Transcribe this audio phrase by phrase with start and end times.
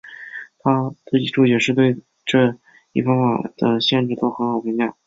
[0.57, 1.95] 他自己注解是对
[2.25, 2.57] 这
[2.91, 4.95] 一方法的限制做了很好的评价。